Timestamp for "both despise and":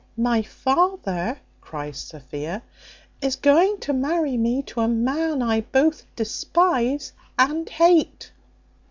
5.61-7.69